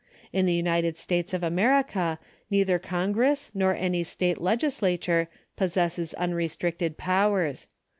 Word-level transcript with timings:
In 0.33 0.47
the 0.47 0.53
United 0.55 0.97
States 0.97 1.31
of 1.31 1.43
America 1.43 2.17
neither 2.49 2.79
Congress 2.79 3.51
nor 3.53 3.75
any 3.75 4.03
State 4.03 4.41
Legislature 4.41 5.27
possesses 5.55 6.15
unrestricted 6.15 6.97
powers. 6.97 7.67